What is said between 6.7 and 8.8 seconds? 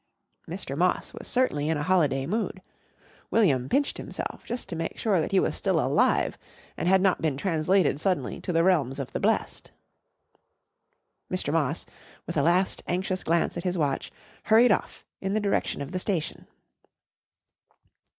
and had not been translated suddenly to the